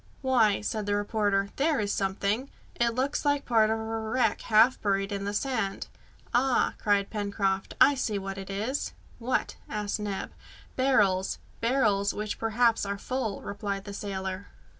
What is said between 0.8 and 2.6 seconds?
the reporter, "there is something.